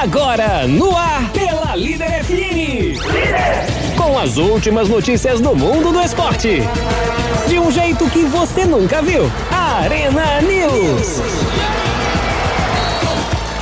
Agora, 0.00 0.64
no 0.68 0.96
ar, 0.96 1.28
pela 1.32 1.74
Líder 1.74 2.22
FM. 2.22 3.02
Com 3.96 4.16
as 4.16 4.36
últimas 4.36 4.88
notícias 4.88 5.40
do 5.40 5.56
mundo 5.56 5.90
do 5.90 6.00
esporte. 6.00 6.62
De 7.48 7.58
um 7.58 7.68
jeito 7.68 8.08
que 8.08 8.24
você 8.26 8.64
nunca 8.64 9.02
viu. 9.02 9.22
Arena 9.50 10.40
News. 10.40 11.20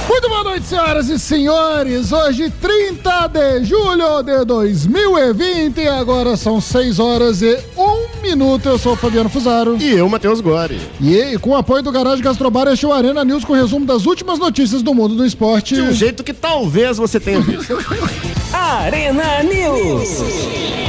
Muito 0.07 0.29
boa 0.29 0.45
noite, 0.45 0.67
senhoras 0.67 1.09
e 1.09 1.19
senhores. 1.19 2.13
Hoje, 2.13 2.51
30 2.51 3.29
de 3.29 3.65
julho 3.65 4.23
de 4.23 4.45
2020. 4.45 5.89
Agora 5.89 6.37
são 6.37 6.61
6 6.61 6.99
horas 6.99 7.41
e 7.41 7.59
1 7.79 7.86
minuto. 8.27 8.69
Eu 8.69 8.79
sou 8.79 8.93
o 8.95 8.97
Fabiano 8.97 9.29
Fusaro. 9.29 9.77
E 9.81 9.93
eu, 9.93 10.09
Matheus 10.09 10.41
Gori. 10.41 10.81
E 11.01 11.39
com 11.39 11.51
o 11.51 11.57
apoio 11.57 11.83
do 11.83 11.93
Garagem 11.93 12.23
Gastrobar, 12.23 12.69
este 12.69 12.85
é 12.85 12.89
o 12.89 12.93
Arena 12.93 13.25
News 13.25 13.45
com 13.45 13.53
resumo 13.53 13.87
das 13.87 14.07
últimas 14.07 14.39
notícias 14.39 14.83
do 14.83 14.93
mundo 14.95 15.15
do 15.15 15.25
esporte. 15.25 15.75
De 15.75 15.83
um 15.83 15.93
jeito 15.93 16.23
que 16.25 16.33
talvez 16.33 16.97
você 16.97 17.19
tenha 17.21 17.41
visto. 17.41 17.77
Arena 18.53 19.43
News. 19.43 20.86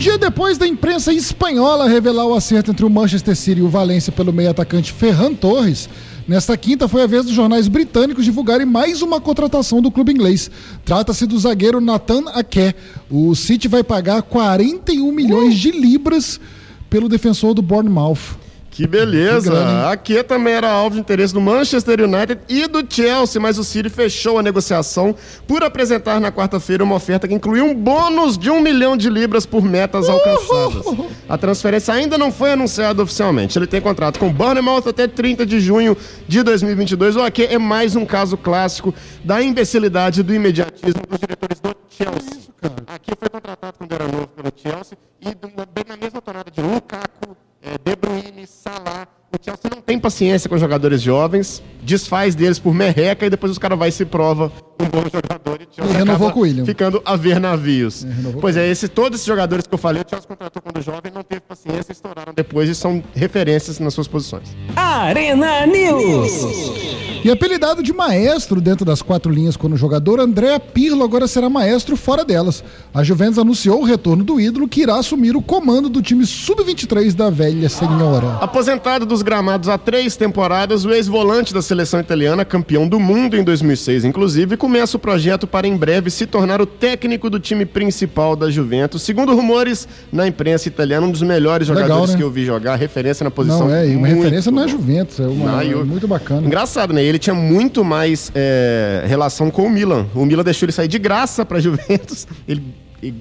Dia 0.00 0.16
depois 0.16 0.56
da 0.56 0.66
imprensa 0.66 1.12
espanhola 1.12 1.86
revelar 1.86 2.24
o 2.24 2.32
acerto 2.32 2.70
entre 2.70 2.86
o 2.86 2.88
Manchester 2.88 3.36
City 3.36 3.60
e 3.60 3.62
o 3.62 3.68
Valência 3.68 4.10
pelo 4.10 4.32
meio 4.32 4.48
atacante 4.48 4.94
Ferran 4.94 5.34
Torres, 5.34 5.90
nesta 6.26 6.56
quinta 6.56 6.88
foi 6.88 7.02
a 7.02 7.06
vez 7.06 7.26
dos 7.26 7.34
jornais 7.34 7.68
britânicos 7.68 8.24
divulgarem 8.24 8.64
mais 8.64 9.02
uma 9.02 9.20
contratação 9.20 9.82
do 9.82 9.90
clube 9.90 10.10
inglês. 10.10 10.50
Trata-se 10.86 11.26
do 11.26 11.38
zagueiro 11.38 11.82
Nathan 11.82 12.30
Ake. 12.32 12.74
O 13.10 13.34
City 13.34 13.68
vai 13.68 13.84
pagar 13.84 14.22
41 14.22 15.12
milhões 15.12 15.58
de 15.58 15.70
libras 15.70 16.40
pelo 16.88 17.06
defensor 17.06 17.52
do 17.52 17.60
Bournemouth. 17.60 18.39
Que 18.70 18.86
beleza! 18.86 19.50
Que 19.50 20.14
Aqui 20.16 20.22
também 20.22 20.54
era 20.54 20.70
alvo 20.70 20.94
de 20.94 21.00
interesse 21.00 21.34
do 21.34 21.40
Manchester 21.40 22.00
United 22.02 22.40
e 22.48 22.66
do 22.68 22.84
Chelsea, 22.88 23.40
mas 23.40 23.58
o 23.58 23.64
City 23.64 23.90
fechou 23.90 24.38
a 24.38 24.42
negociação 24.42 25.14
por 25.46 25.64
apresentar 25.64 26.20
na 26.20 26.30
quarta-feira 26.30 26.84
uma 26.84 26.94
oferta 26.94 27.26
que 27.26 27.34
incluía 27.34 27.64
um 27.64 27.74
bônus 27.74 28.38
de 28.38 28.48
um 28.48 28.60
milhão 28.60 28.96
de 28.96 29.10
libras 29.10 29.44
por 29.44 29.62
metas 29.62 30.08
alcançadas. 30.08 30.86
A 31.28 31.36
transferência 31.36 31.92
ainda 31.92 32.16
não 32.16 32.30
foi 32.30 32.52
anunciada 32.52 33.02
oficialmente. 33.02 33.58
Ele 33.58 33.66
tem 33.66 33.80
contrato 33.80 34.18
com 34.18 34.28
o 34.28 34.32
Bournemouth 34.32 34.88
até 34.88 35.08
30 35.08 35.44
de 35.44 35.60
junho 35.60 35.96
de 36.28 36.42
2022. 36.42 37.16
O 37.16 37.22
Ake 37.22 37.44
é 37.44 37.58
mais 37.58 37.96
um 37.96 38.06
caso 38.06 38.36
clássico 38.36 38.94
da 39.24 39.42
imbecilidade 39.42 40.20
e 40.20 40.22
do 40.22 40.32
imediatismo 40.32 41.02
dos 41.08 41.18
diretores 41.18 41.60
do 41.60 41.74
Chelsea. 41.88 42.40
Aqui 42.86 43.12
foi 43.18 43.28
contratado 43.28 43.78
quando 43.78 43.92
era 43.92 44.04
novo 44.06 44.28
pelo 44.28 44.52
Chelsea 44.54 44.96
e 45.20 45.34
bem 45.74 45.84
na 45.88 45.96
mesma 45.96 46.20
tornada 46.20 46.50
de 46.50 46.60
Lukaku, 46.60 47.19
é, 47.62 47.76
De 47.84 47.96
Bruyne, 47.96 48.46
Salah. 48.46 49.06
O 49.32 49.44
Chelsea 49.44 49.70
não 49.72 49.80
tem 49.80 49.98
paciência 49.98 50.48
com 50.48 50.58
jogadores 50.58 51.00
jovens, 51.00 51.62
desfaz 51.82 52.34
deles 52.34 52.58
por 52.58 52.74
merreca 52.74 53.26
e 53.26 53.30
depois 53.30 53.52
os 53.52 53.58
caras 53.58 53.78
vai 53.78 53.90
e 53.90 53.92
se 53.92 54.04
prova 54.04 54.52
um 54.80 54.86
bom 54.86 55.04
jogador 55.04 55.59
Chelsea 55.70 55.94
E 55.94 55.96
renovou 55.96 56.30
com 56.32 56.40
o 56.40 56.42
William. 56.42 56.64
ficando 56.64 57.00
a 57.04 57.16
ver 57.16 57.40
navios. 57.40 58.02
renovou 58.04 58.40
pois 58.40 58.56
é, 58.56 58.68
esse, 58.68 58.88
todos 58.88 59.16
esses 59.18 59.26
jogadores 59.26 59.66
que 59.66 59.74
eu 59.74 59.78
falei, 59.78 60.02
o 60.02 60.08
Chelsea 60.08 60.28
contratou 60.28 60.62
quando 60.62 60.82
jovem, 60.82 61.12
não 61.14 61.22
teve 61.22 61.40
paciência, 61.40 61.92
estouraram 61.92 62.32
depois 62.34 62.68
e 62.68 62.74
são 62.74 63.02
referências 63.14 63.78
nas 63.78 63.94
suas 63.94 64.08
posições. 64.08 64.48
Arena 64.76 65.66
News. 65.66 66.90
E 67.22 67.30
apelidado 67.30 67.82
de 67.82 67.92
maestro 67.92 68.62
dentro 68.62 68.82
das 68.84 69.02
quatro 69.02 69.30
linhas 69.30 69.54
quando 69.54 69.76
jogador, 69.76 70.20
André 70.20 70.58
Pirlo 70.58 71.04
agora 71.04 71.28
será 71.28 71.50
maestro 71.50 71.94
fora 71.94 72.24
delas. 72.24 72.64
A 72.94 73.02
Juventus 73.04 73.38
anunciou 73.38 73.80
o 73.82 73.84
retorno 73.84 74.24
do 74.24 74.40
ídolo 74.40 74.66
que 74.66 74.80
irá 74.80 74.96
assumir 74.96 75.36
o 75.36 75.42
comando 75.42 75.90
do 75.90 76.00
time 76.00 76.24
sub-23 76.24 77.12
da 77.12 77.28
velha 77.28 77.68
senhora. 77.68 78.38
Aposentado 78.40 79.04
dos 79.04 79.20
gramados 79.20 79.68
há 79.68 79.76
três 79.76 80.16
temporadas, 80.16 80.86
o 80.86 80.92
ex-volante 80.92 81.52
da 81.52 81.60
seleção 81.60 82.00
italiana, 82.00 82.42
campeão 82.42 82.88
do 82.88 82.98
mundo 82.98 83.36
em 83.36 83.44
2006, 83.44 84.06
inclusive, 84.06 84.56
começa 84.56 84.96
o 84.96 85.00
projeto 85.00 85.46
para 85.46 85.59
em 85.64 85.76
breve 85.76 86.10
se 86.10 86.26
tornar 86.26 86.60
o 86.60 86.66
técnico 86.66 87.28
do 87.30 87.38
time 87.40 87.64
principal 87.64 88.34
da 88.36 88.50
Juventus. 88.50 89.02
Segundo 89.02 89.34
rumores 89.34 89.86
na 90.12 90.26
imprensa 90.26 90.68
italiana, 90.68 91.06
um 91.06 91.10
dos 91.10 91.22
melhores 91.22 91.68
Legal, 91.68 91.82
jogadores 91.84 92.10
né? 92.12 92.16
que 92.16 92.22
eu 92.22 92.30
vi 92.30 92.44
jogar, 92.44 92.76
referência 92.76 93.24
na 93.24 93.30
posição. 93.30 93.68
Não, 93.68 93.74
é, 93.74 93.88
e 93.88 93.96
uma 93.96 94.06
referência 94.06 94.50
na. 94.52 94.66
Juventus, 94.66 95.18
é 95.20 95.26
uma, 95.26 95.52
Na 95.52 95.64
Ju- 95.64 95.84
muito 95.84 96.06
bacana. 96.06 96.46
Engraçado, 96.46 96.92
né? 96.92 97.02
Ele 97.02 97.18
tinha 97.18 97.34
muito 97.34 97.84
mais 97.84 98.30
é, 98.34 99.04
relação 99.06 99.50
com 99.50 99.62
o 99.64 99.70
Milan. 99.70 100.06
O 100.14 100.24
Milan 100.24 100.42
deixou 100.44 100.66
ele 100.66 100.72
sair 100.72 100.88
de 100.88 100.98
graça 100.98 101.44
para 101.44 101.58
Juventus. 101.60 102.26
Ele 102.46 102.62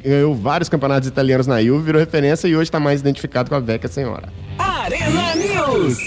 ganhou 0.04 0.36
vários 0.36 0.68
campeonatos 0.70 1.08
italianos 1.08 1.48
na 1.48 1.62
Juve, 1.64 1.84
virou 1.86 2.00
referência 2.00 2.48
e 2.48 2.56
hoje 2.56 2.64
está 2.64 2.80
mais 2.80 3.00
identificado 3.00 3.50
com 3.50 3.56
a 3.56 3.60
Vecchia 3.60 3.88
Senhora. 3.90 4.30
Arena 4.58 5.36
News. 5.36 5.98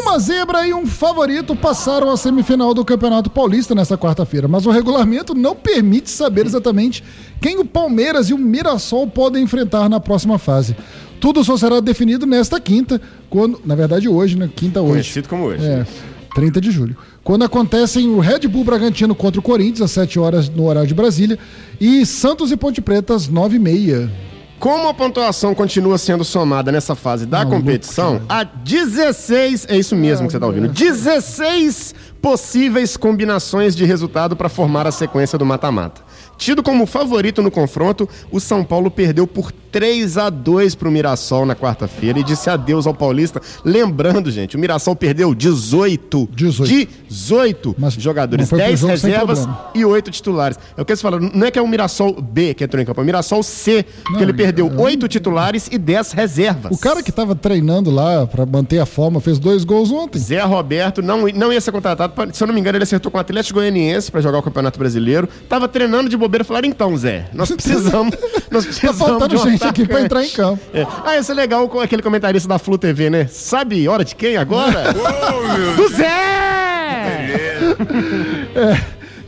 Uma 0.00 0.18
zebra 0.18 0.66
e 0.66 0.72
um 0.72 0.86
favorito 0.86 1.54
passaram 1.54 2.10
a 2.10 2.16
semifinal 2.16 2.72
do 2.72 2.84
Campeonato 2.84 3.28
Paulista 3.28 3.74
nesta 3.74 3.98
quarta-feira, 3.98 4.48
mas 4.48 4.64
o 4.64 4.70
regulamento 4.70 5.34
não 5.34 5.54
permite 5.54 6.08
saber 6.08 6.46
exatamente 6.46 7.04
quem 7.38 7.58
o 7.58 7.66
Palmeiras 7.66 8.30
e 8.30 8.34
o 8.34 8.38
Mirassol 8.38 9.06
podem 9.06 9.44
enfrentar 9.44 9.90
na 9.90 10.00
próxima 10.00 10.38
fase. 10.38 10.74
Tudo 11.20 11.44
só 11.44 11.54
será 11.56 11.80
definido 11.80 12.24
nesta 12.24 12.58
quinta, 12.58 13.00
quando, 13.28 13.60
na 13.64 13.74
verdade 13.74 14.08
hoje, 14.08 14.38
né? 14.38 14.48
Quinta 14.56 14.80
hoje. 14.80 14.92
Conhecido 14.92 15.28
como 15.28 15.44
hoje. 15.44 15.64
É, 15.64 15.86
30 16.34 16.62
de 16.62 16.70
julho. 16.70 16.96
Quando 17.22 17.44
acontecem 17.44 18.08
o 18.08 18.20
Red 18.20 18.48
Bull 18.48 18.64
Bragantino 18.64 19.14
contra 19.14 19.38
o 19.38 19.42
Corinthians, 19.42 19.82
às 19.82 19.90
7 19.90 20.18
horas 20.18 20.48
no 20.48 20.64
horário 20.64 20.88
de 20.88 20.94
Brasília, 20.94 21.38
e 21.78 22.06
Santos 22.06 22.50
e 22.50 22.56
Ponte 22.56 22.80
Preta 22.80 23.14
às 23.14 23.28
9 23.28 23.58
h 23.58 23.60
30 23.60 24.30
Como 24.60 24.88
a 24.88 24.94
pontuação 24.94 25.54
continua 25.54 25.96
sendo 25.96 26.22
somada 26.22 26.70
nessa 26.70 26.94
fase 26.94 27.24
da 27.24 27.38
Maluco, 27.38 27.56
competição, 27.56 28.20
há 28.28 28.44
16, 28.44 29.66
é 29.70 29.78
isso 29.78 29.96
mesmo 29.96 30.26
que 30.26 30.32
você 30.32 30.36
está 30.36 30.46
ouvindo, 30.46 30.68
16 30.68 31.94
possíveis 32.20 32.94
combinações 32.94 33.74
de 33.74 33.86
resultado 33.86 34.36
para 34.36 34.50
formar 34.50 34.86
a 34.86 34.92
sequência 34.92 35.38
do 35.38 35.46
mata-mata. 35.46 36.02
Tido 36.40 36.62
como 36.62 36.86
favorito 36.86 37.42
no 37.42 37.50
confronto, 37.50 38.08
o 38.32 38.40
São 38.40 38.64
Paulo 38.64 38.90
perdeu 38.90 39.26
por 39.26 39.52
3 39.52 40.16
a 40.16 40.30
2 40.30 40.74
para 40.74 40.88
o 40.88 40.90
Mirassol 40.90 41.44
na 41.44 41.54
quarta-feira 41.54 42.18
e 42.18 42.24
disse 42.24 42.48
adeus 42.48 42.86
ao 42.86 42.94
Paulista. 42.94 43.40
Lembrando, 43.62 44.30
gente, 44.30 44.56
o 44.56 44.58
Mirassol 44.58 44.96
perdeu 44.96 45.34
18, 45.34 46.28
18. 46.34 46.88
18 47.08 47.76
Mas 47.78 47.92
jogadores, 47.92 48.44
não 48.44 48.48
foi 48.48 48.58
pro 48.58 48.66
10 48.68 48.80
jogo 48.80 48.96
sem 48.96 49.10
reservas 49.10 49.48
e 49.74 49.84
8 49.84 50.10
titulares. 50.10 50.58
É 50.76 50.80
o 50.80 50.84
que 50.84 50.92
eles 50.92 51.02
não 51.34 51.46
é 51.46 51.50
que 51.50 51.58
é 51.58 51.62
o 51.62 51.68
Mirassol 51.68 52.20
B 52.20 52.54
que 52.54 52.64
entrou 52.64 52.82
em 52.82 52.86
campo, 52.86 53.00
é 53.00 53.02
o 53.02 53.06
Mirassol 53.06 53.42
C, 53.42 53.84
Não, 54.08 54.16
que 54.16 54.24
ele 54.24 54.32
perdeu 54.32 54.66
um- 54.66 54.80
8 54.80 55.06
titulares 55.06 55.68
e 55.70 55.76
10 55.76 56.12
reservas. 56.12 56.72
O 56.74 56.80
cara 56.80 57.02
que 57.02 57.12
tava 57.12 57.34
treinando 57.34 57.90
lá 57.90 58.26
pra 58.26 58.46
manter 58.46 58.78
a 58.78 58.86
forma 58.86 59.20
fez 59.20 59.38
dois 59.38 59.62
gols 59.62 59.90
ontem. 59.92 60.18
Zé 60.18 60.40
Roberto 60.40 61.02
não, 61.02 61.26
não 61.34 61.52
ia 61.52 61.60
ser 61.60 61.70
contratado, 61.70 62.14
pra- 62.14 62.32
se 62.32 62.42
eu 62.42 62.46
não 62.46 62.54
me 62.54 62.60
engano, 62.60 62.76
ele 62.78 62.84
acertou 62.84 63.12
com 63.12 63.18
o 63.18 63.20
Atlético 63.20 63.58
Goianiense 63.60 64.10
para 64.10 64.22
jogar 64.22 64.38
o 64.38 64.42
Campeonato 64.42 64.78
Brasileiro. 64.78 65.28
Tava 65.48 65.68
treinando 65.68 66.08
de 66.08 66.16
bobeira, 66.16 66.29
falaram: 66.44 66.68
"Então, 66.68 66.96
Zé, 66.96 67.26
nós 67.32 67.50
precisamos, 67.50 68.14
nós 68.50 68.64
Tá 68.64 68.70
precisamos 68.70 68.98
faltando 68.98 69.28
de 69.28 69.36
um 69.36 69.50
gente 69.50 69.64
aqui 69.66 69.86
pra 69.86 69.98
atacante." 69.98 70.04
entrar 70.04 70.24
em 70.24 70.30
campo. 70.30 70.62
É. 70.72 70.86
Ah, 71.04 71.18
isso 71.18 71.30
é 71.32 71.34
legal 71.34 71.68
com 71.68 71.80
aquele 71.80 72.02
comentarista 72.02 72.48
da 72.48 72.58
Flu 72.58 72.78
TV, 72.78 73.10
né? 73.10 73.26
Sabe 73.30 73.86
hora 73.88 74.04
de 74.04 74.14
quem 74.14 74.36
agora? 74.36 74.92
Do 75.76 75.88
Zé! 75.88 76.10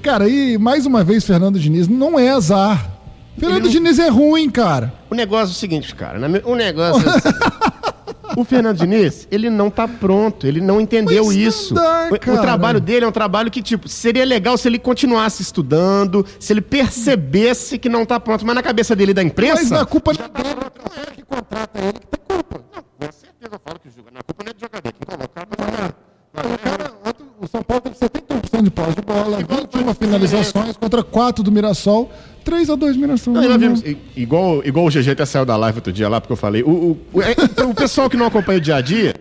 Cara, 0.03 0.29
e 0.29 0.59
mais 0.59 0.85
uma 0.87 1.05
vez, 1.05 1.25
Fernando 1.25 1.59
Diniz 1.59 1.87
não 1.89 2.19
é 2.19 2.31
azar. 2.31 2.91
Fernando 3.39 3.69
Diniz 3.69 3.99
é 3.99 4.09
ruim, 4.09 4.51
cara. 4.51 4.93
O 5.11 5.15
negócio 5.15 5.53
é 5.53 5.57
o 5.57 5.59
seguinte, 5.59 5.95
cara. 5.95 6.19
O 6.45 6.55
negócio 6.55 7.09
é 7.09 7.72
o 8.37 8.45
Fernando 8.45 8.79
Diniz, 8.79 9.27
ele 9.31 9.49
não 9.51 9.71
tá 9.71 9.87
pronto, 9.87 10.47
ele 10.47 10.61
não 10.61 10.81
entendeu 10.81 11.27
Mas 11.27 11.37
não 11.37 11.43
isso. 11.43 11.75
dá, 11.75 12.09
O- 12.11 12.15
o, 12.15 12.41
trabalho 12.41 12.81
dele 12.81 13.05
é 13.05 13.09
um 13.09 13.13
trabalho 13.13 13.51
que, 13.51 13.63
tipo, 13.63 13.89
seria 13.89 14.25
legal 14.25 14.57
se 14.57 14.69
ele 14.69 14.79
continuasse 14.79 15.43
estudando, 15.43 16.25
se 16.39 16.53
ele 16.53 16.61
percebesse 16.61 17.79
que 17.79 17.89
não 17.89 18.05
tá 18.05 18.19
pronto, 18.19 18.45
mas 18.47 18.55
na 18.55 18.63
cabeça 18.63 18.95
dele 18.97 19.13
da 19.15 19.23
imprensa. 19.23 19.61
Mas 19.63 19.71
na 19.71 19.85
culpa 19.87 20.13
não 20.13 20.21
Não 20.21 21.03
é 21.03 21.11
que 21.15 21.23
contrata 21.23 21.79
ele 21.81 21.93
que 21.95 22.07
tem 22.07 22.21
culpa. 22.37 22.61
Não, 22.75 22.83
com 22.83 23.13
certeza 23.13 23.53
eu 23.55 23.61
falo 23.65 23.79
que 23.81 23.89
o 23.89 23.91
jogo. 23.91 24.09
Na 24.13 24.23
culpa 24.23 24.45
não 24.45 24.51
é 24.51 24.55
do 24.55 24.61
jogador, 24.61 24.93
quem 24.93 25.07
colocar 25.07 25.47
O 26.33 26.59
cara, 26.59 26.93
ontem, 27.07 27.27
o 27.41 27.42
São 27.53 27.63
Paulo 27.63 27.83
teve 27.83 27.97
71% 27.97 28.63
de 28.63 28.71
posse 28.71 28.97
de 28.97 29.03
bola, 29.03 29.37
21 29.37 29.93
finalizações 29.93 30.75
contra 30.75 31.03
4 31.03 31.45
do 31.45 31.53
Mirassol, 31.53 32.11
3 32.43 32.71
a 32.71 32.75
2 32.75 32.97
Mirassol. 32.97 33.35
Não, 33.35 33.59
vimos, 33.59 33.85
igual, 34.17 34.65
igual 34.65 34.87
o 34.87 34.89
GG 34.89 35.11
até 35.11 35.27
saiu 35.27 35.45
da 35.45 35.55
live 35.59 35.77
outro 35.77 35.93
dia 35.93 36.09
lá, 36.09 36.19
porque 36.19 36.33
eu 36.33 36.37
falei. 36.37 36.63
O, 36.63 36.71
o, 36.71 36.99
o, 37.13 37.21
é, 37.21 37.35
o 37.63 37.75
pessoal 37.75 38.09
que 38.09 38.17
não 38.17 38.25
acompanha 38.25 38.57
o 38.57 38.61
dia 38.61 38.77
a 38.77 38.81
dia 38.81 39.15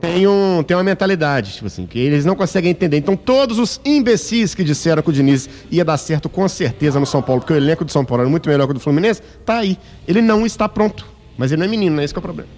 tem, 0.00 0.26
um, 0.26 0.62
tem 0.62 0.74
uma 0.78 0.82
mentalidade, 0.82 1.52
tipo 1.52 1.66
assim, 1.66 1.84
que 1.84 1.98
eles 1.98 2.24
não 2.24 2.34
conseguem 2.34 2.70
entender. 2.70 2.96
Então, 2.96 3.14
todos 3.14 3.58
os 3.58 3.78
imbecis 3.84 4.54
que 4.54 4.64
disseram 4.64 5.02
que 5.02 5.10
o 5.10 5.12
Diniz 5.12 5.46
ia 5.70 5.84
dar 5.84 5.98
certo 5.98 6.30
com 6.30 6.48
certeza 6.48 6.98
no 6.98 7.04
São 7.04 7.20
Paulo, 7.20 7.42
porque 7.42 7.52
o 7.52 7.56
elenco 7.56 7.84
do 7.84 7.92
São 7.92 8.02
Paulo 8.02 8.22
era 8.22 8.30
muito 8.30 8.48
melhor 8.48 8.64
que 8.64 8.70
o 8.70 8.74
do 8.74 8.80
Fluminense, 8.80 9.20
tá 9.44 9.58
aí. 9.58 9.76
Ele 10.06 10.22
não 10.22 10.46
está 10.46 10.66
pronto. 10.70 11.17
Mas 11.38 11.52
ele 11.52 11.60
não 11.60 11.66
é 11.66 11.70
menino, 11.70 11.94
não 11.94 12.02
é 12.02 12.04
esse 12.04 12.12
que 12.12 12.18
é 12.18 12.20
o 12.20 12.22
problema. 12.22 12.50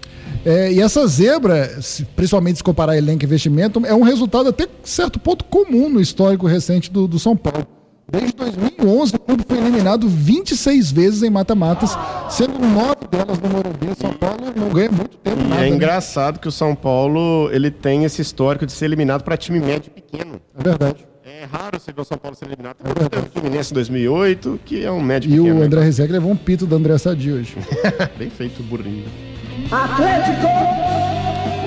É, 0.44 0.72
e 0.72 0.80
essa 0.80 1.06
zebra, 1.06 1.78
principalmente 2.16 2.56
se 2.56 2.64
comparar 2.64 2.96
elenco 2.96 3.22
e 3.22 3.26
investimento, 3.26 3.84
é 3.84 3.94
um 3.94 4.02
resultado 4.02 4.48
até 4.48 4.66
certo 4.82 5.18
ponto 5.20 5.44
comum 5.44 5.90
no 5.90 6.00
histórico 6.00 6.46
recente 6.46 6.90
do, 6.90 7.06
do 7.06 7.18
São 7.18 7.36
Paulo. 7.36 7.66
Desde 8.10 8.32
2011, 8.32 9.14
o 9.14 9.18
clube 9.20 9.44
foi 9.46 9.58
eliminado 9.58 10.08
26 10.08 10.90
vezes 10.90 11.22
em 11.22 11.30
mata-matas, 11.30 11.96
sendo 12.28 12.58
nove 12.58 13.06
delas 13.08 13.38
no 13.38 13.48
Morumbi. 13.48 13.88
O 13.90 13.94
São 14.00 14.12
Paulo 14.14 14.38
não 14.56 14.68
ganha 14.70 14.90
muito 14.90 15.16
tempo 15.18 15.40
E 15.40 15.44
nada, 15.44 15.64
é 15.64 15.70
né? 15.70 15.76
engraçado 15.76 16.40
que 16.40 16.48
o 16.48 16.52
São 16.52 16.74
Paulo 16.74 17.48
ele 17.52 17.70
tem 17.70 18.04
esse 18.04 18.20
histórico 18.20 18.66
de 18.66 18.72
ser 18.72 18.86
eliminado 18.86 19.22
para 19.22 19.36
time 19.36 19.60
médio 19.60 19.92
e 19.94 20.00
pequeno. 20.00 20.40
É 20.58 20.62
verdade. 20.62 21.06
É 21.40 21.46
raro 21.46 21.80
você 21.80 21.90
ver 21.90 22.02
o 22.02 22.04
São 22.04 22.18
Paulo 22.18 22.36
ser 22.36 22.44
eliminado. 22.44 22.76
É 22.84 23.18
o 23.18 23.30
Fluminense 23.32 23.72
em 23.72 23.74
2008, 23.74 24.60
que 24.62 24.84
é 24.84 24.92
um 24.92 25.00
médico 25.00 25.32
E 25.32 25.38
pequeno, 25.38 25.56
o 25.56 25.60
né? 25.60 25.64
André 25.64 25.84
Rizek 25.84 26.12
levou 26.12 26.30
um 26.30 26.36
pito 26.36 26.66
do 26.66 26.76
André 26.76 26.98
Sadi 26.98 27.32
hoje. 27.32 27.56
Bem 28.18 28.28
feito, 28.28 28.62
burrinho. 28.62 29.06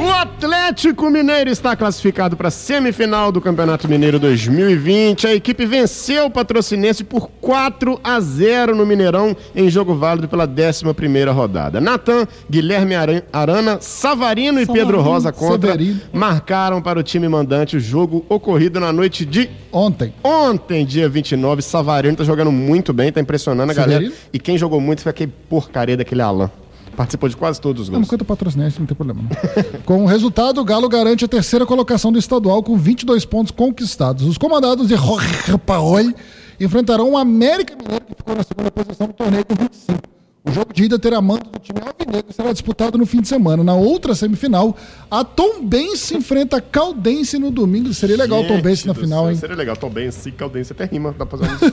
O 0.04 0.10
Atlético 0.12 1.10
Mineiro 1.10 1.50
está 1.50 1.78
classificado 1.78 2.36
para 2.36 2.50
a 2.50 2.52
semifinal 2.52 3.32
do 3.32 3.40
Campeonato 3.40 3.88
Mineiro 3.88 4.20
2020. 4.20 5.28
A 5.28 5.34
equipe 5.34 5.66
venceu 5.66 6.26
o 6.26 6.30
Patrocinense 6.30 7.06
por 7.06 7.30
4 7.40 7.98
a 8.04 8.20
0 8.20 8.76
no 8.76 8.86
Mineirão 8.86 9.34
em 9.56 9.70
jogo 9.70 9.96
válido 9.96 10.28
pela 10.28 10.46
11ª 10.46 11.32
rodada. 11.32 11.80
Natan, 11.80 12.28
Guilherme 12.50 12.96
Aran- 12.96 13.22
Arana, 13.32 13.78
Savarino 13.80 14.60
e 14.60 14.66
Savarino, 14.66 14.88
Pedro 14.88 15.02
Rosa 15.02 15.32
contra 15.32 15.72
Severino. 15.72 16.02
marcaram 16.12 16.82
para 16.82 17.00
o 17.00 17.04
time 17.04 17.30
mandante 17.30 17.78
o 17.78 17.80
jogo 17.80 18.26
ocorrido 18.28 18.82
na 18.82 18.92
noite 18.92 19.26
de 19.26 19.50
Ontem. 19.72 20.14
Ontem, 20.24 20.86
dia 20.86 21.08
29, 21.08 21.62
Savarino 21.62 22.18
tá 22.18 22.24
jogando 22.26 22.52
muito 22.52 22.92
bem, 22.94 23.12
tá 23.12 23.22
impressionando 23.22 23.72
a 23.72 23.76
galera. 23.76 24.12
E 24.34 24.38
quem 24.38 24.58
jogou 24.58 24.82
muito 24.82 25.02
foi 25.02 25.10
aquele 25.12 25.32
porcaria 25.50 25.96
daquele 25.98 26.22
Alan. 26.22 26.52
Participou 26.96 27.28
de 27.28 27.36
quase 27.36 27.60
todos 27.60 27.84
os 27.84 27.90
Não, 27.90 27.96
gols. 28.00 28.10
quanto 28.10 28.24
patrocinante, 28.24 28.80
não 28.80 28.86
tem 28.86 28.96
problema. 28.96 29.22
Não. 29.22 29.82
com 29.86 30.04
o 30.04 30.06
resultado, 30.06 30.62
o 30.62 30.64
Galo 30.64 30.88
garante 30.88 31.26
a 31.26 31.28
terceira 31.28 31.66
colocação 31.66 32.12
do 32.12 32.20
estadual 32.20 32.62
com 32.62 32.78
22 32.78 33.26
pontos 33.26 33.52
conquistados. 33.52 34.26
Os 34.26 34.38
comandados 34.38 34.88
de 34.88 34.96
Jorge 34.96 35.58
Paoli 35.66 36.16
enfrentarão 36.60 37.12
o 37.12 37.18
América 37.18 37.76
Mineiro, 37.76 38.06
que 38.06 38.16
ficou 38.16 38.36
na 38.36 38.44
segunda 38.44 38.72
posição 38.72 39.08
do 39.08 39.14
torneio 39.14 39.46
com 39.46 39.56
25. 39.56 40.00
O 40.46 40.52
jogo 40.52 40.74
de 40.74 40.84
ida 40.84 41.00
terá 41.00 41.22
mando 41.22 41.50
do 41.50 41.58
time 41.58 41.80
alvinegro 41.80 42.30
e 42.30 42.34
será 42.34 42.52
disputado 42.52 42.98
no 42.98 43.06
fim 43.06 43.22
de 43.22 43.30
semana. 43.30 43.64
Na 43.64 43.76
outra 43.76 44.14
semifinal, 44.14 44.76
a 45.10 45.24
Tombense 45.24 46.18
enfrenta 46.18 46.58
a 46.58 46.62
Caldense 46.62 47.40
no 47.40 47.50
domingo. 47.50 47.94
Seria 47.94 48.18
legal 48.18 48.42
o 48.42 48.48
Tombense 48.48 48.86
na 48.86 48.94
final, 48.94 49.24
céu, 49.24 49.32
hein? 49.32 49.38
Seria 49.38 49.56
legal. 49.56 49.78
Tombense, 49.78 50.32
Caldense 50.34 50.74
até 50.74 50.84
rima. 50.84 51.16
Dá 51.18 51.26
pra 51.26 51.38
fazer 51.38 51.66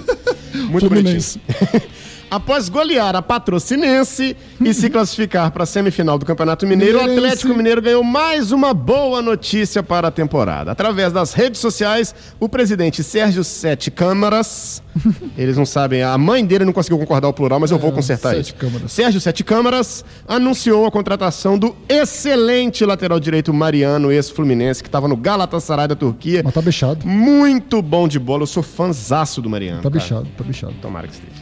um... 0.57 0.71
Muito 0.71 0.89
bonitinho. 0.89 1.21
Após 2.31 2.69
golear 2.69 3.17
a 3.17 3.23
Patrocinense 3.23 4.37
e 4.61 4.73
se 4.73 4.89
classificar 4.89 5.51
para 5.51 5.65
a 5.65 5.67
semifinal 5.67 6.17
do 6.17 6.25
Campeonato 6.25 6.65
Mineiro, 6.65 6.99
o. 6.99 7.03
Atlético 7.03 7.53
Mineiro 7.53 7.83
ganhou 7.83 8.05
mais 8.05 8.53
uma 8.53 8.73
boa 8.73 9.21
notícia 9.21 9.83
para 9.83 10.09
a 10.09 10.11
temporada. 10.13 10.71
Através 10.71 11.13
das 11.13 11.33
redes 11.33 11.61
sociais, 11.61 12.15
o 12.39 12.49
presidente 12.49 13.03
Sérgio 13.03 13.43
Sete 13.43 13.91
Câmaras, 13.91 14.81
eles 15.37 15.57
não 15.57 15.67
sabem, 15.67 16.05
a 16.05 16.17
mãe 16.17 16.47
dele 16.47 16.65
não 16.65 16.73
conseguiu 16.73 16.99
concordar 16.99 17.27
o 17.27 17.33
plural, 17.33 17.59
mas 17.59 17.73
eu 17.73 17.79
vou 17.79 17.91
consertar 17.91 18.35
Sete 18.37 18.47
isso. 18.47 18.55
Câmaras. 18.55 18.93
Sérgio 18.93 19.21
Sete 19.21 19.43
Câmaras 19.43 20.05
anunciou 20.29 20.87
a 20.87 20.91
contratação 20.91 21.59
do 21.59 21.75
excelente 21.89 22.85
lateral 22.85 23.19
direito 23.19 23.53
Mariano, 23.53 24.13
ex-fluminense, 24.13 24.85
que 24.85 24.89
estava 24.89 25.09
no 25.09 25.17
Galatasaray 25.17 25.89
da 25.89 25.97
Turquia. 25.97 26.43
Mas 26.45 26.55
tá 26.55 26.63
bichado. 26.63 27.05
Muito 27.05 27.83
bom 27.83 28.07
de 28.07 28.21
bola, 28.21 28.45
eu 28.45 28.47
sou 28.47 28.63
fãzaço 28.63 29.43
do 29.43 29.51
Mariano. 29.51 29.83
Tá 29.83 29.91
bichado, 29.91 30.29
tá 30.39 30.45
bichado. 30.45 30.75
Tomara 30.81 31.09
que 31.09 31.15
esteja. 31.15 31.40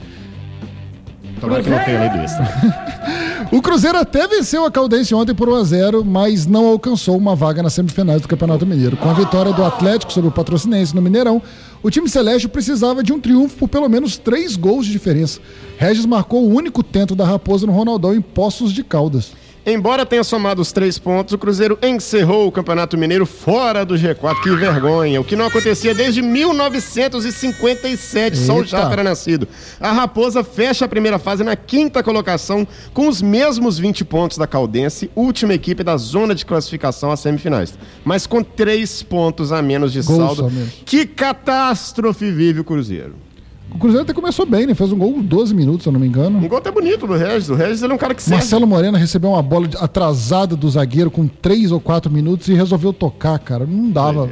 Tomara 1.38 1.62
que 1.62 1.70
não 1.70 1.84
tenha 1.84 2.24
extra. 2.24 2.48
O 3.50 3.62
Cruzeiro 3.62 3.96
até 3.96 4.26
venceu 4.28 4.66
a 4.66 4.70
Caldense 4.70 5.14
ontem 5.14 5.34
por 5.34 5.48
1x0, 5.48 6.04
mas 6.04 6.44
não 6.44 6.66
alcançou 6.66 7.16
uma 7.16 7.34
vaga 7.34 7.62
nas 7.62 7.72
semifinais 7.72 8.20
do 8.20 8.28
Campeonato 8.28 8.66
Mineiro. 8.66 8.94
Com 8.98 9.08
a 9.08 9.14
vitória 9.14 9.54
do 9.54 9.64
Atlético 9.64 10.12
sobre 10.12 10.28
o 10.28 10.32
Patrocinense 10.32 10.94
no 10.94 11.00
Mineirão, 11.00 11.40
o 11.82 11.90
time 11.90 12.10
celeste 12.10 12.46
precisava 12.46 13.02
de 13.02 13.10
um 13.10 13.18
triunfo 13.18 13.56
por 13.56 13.68
pelo 13.68 13.88
menos 13.88 14.18
três 14.18 14.54
gols 14.54 14.84
de 14.84 14.92
diferença. 14.92 15.40
Regis 15.78 16.04
marcou 16.04 16.44
o 16.44 16.54
único 16.54 16.82
tento 16.82 17.14
da 17.14 17.24
Raposa 17.24 17.66
no 17.66 17.72
Ronaldão 17.72 18.14
em 18.14 18.20
Poços 18.20 18.70
de 18.70 18.84
Caldas. 18.84 19.32
Embora 19.70 20.06
tenha 20.06 20.24
somado 20.24 20.62
os 20.62 20.72
três 20.72 20.98
pontos, 20.98 21.34
o 21.34 21.38
Cruzeiro 21.38 21.78
encerrou 21.82 22.46
o 22.46 22.52
Campeonato 22.52 22.96
Mineiro 22.96 23.26
fora 23.26 23.84
do 23.84 23.96
G4. 23.96 24.42
Que 24.42 24.56
vergonha! 24.56 25.20
O 25.20 25.24
que 25.24 25.36
não 25.36 25.44
acontecia 25.44 25.94
desde 25.94 26.22
1957, 26.22 28.38
só 28.38 28.60
o. 28.60 28.64
Japa 28.64 28.94
era 28.94 29.04
nascido. 29.04 29.46
A 29.78 29.92
Raposa 29.92 30.42
fecha 30.42 30.86
a 30.86 30.88
primeira 30.88 31.18
fase 31.18 31.44
na 31.44 31.54
quinta 31.54 32.02
colocação, 32.02 32.66
com 32.94 33.08
os 33.08 33.20
mesmos 33.20 33.78
20 33.78 34.06
pontos 34.06 34.38
da 34.38 34.46
Caldense, 34.46 35.10
última 35.14 35.52
equipe 35.52 35.84
da 35.84 35.98
zona 35.98 36.34
de 36.34 36.46
classificação 36.46 37.12
às 37.12 37.20
semifinais. 37.20 37.74
Mas 38.02 38.26
com 38.26 38.42
três 38.42 39.02
pontos 39.02 39.52
a 39.52 39.60
menos 39.60 39.92
de 39.92 40.02
saldo. 40.02 40.50
Que 40.86 41.04
catástrofe 41.04 42.30
vive 42.30 42.60
o 42.60 42.64
Cruzeiro. 42.64 43.27
O 43.74 43.78
Cruzeiro 43.78 44.02
até 44.02 44.12
começou 44.12 44.46
bem, 44.46 44.66
né? 44.66 44.74
Fez 44.74 44.90
um 44.92 44.98
gol 44.98 45.10
em 45.10 45.22
12 45.22 45.54
minutos, 45.54 45.82
se 45.82 45.88
eu 45.88 45.92
não 45.92 46.00
me 46.00 46.06
engano. 46.06 46.38
Um 46.38 46.48
gol 46.48 46.58
até 46.58 46.70
bonito 46.70 47.06
do 47.06 47.14
Regis. 47.14 47.48
O 47.50 47.54
Regis 47.54 47.82
ele 47.82 47.92
é 47.92 47.94
um 47.94 47.98
cara 47.98 48.14
que 48.14 48.22
serve. 48.22 48.36
Marcelo 48.36 48.66
Moreno 48.66 48.96
recebeu 48.96 49.30
uma 49.30 49.42
bola 49.42 49.68
atrasada 49.78 50.56
do 50.56 50.68
zagueiro 50.68 51.10
com 51.10 51.26
3 51.28 51.70
ou 51.72 51.80
4 51.80 52.10
minutos 52.10 52.48
e 52.48 52.54
resolveu 52.54 52.92
tocar, 52.92 53.38
cara. 53.38 53.66
Não 53.66 53.90
dava. 53.90 54.28